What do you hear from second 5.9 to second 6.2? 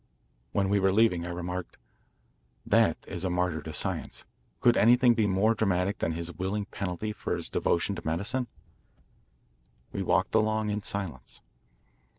than